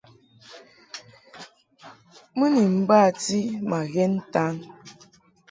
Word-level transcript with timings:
Mɨ 2.37 2.45
ni 2.53 2.63
bati 2.89 3.39
ma 3.69 3.79
ghɛn 3.93 4.11
ntan. 4.19 4.55